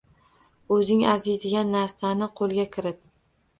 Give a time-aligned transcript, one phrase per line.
[0.75, 3.01] O’zing arziydigan narsani qo’lga kirit!